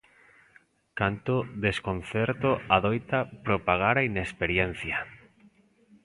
[0.99, 4.97] Canto desconcerto adoita propagar a inexperiencia.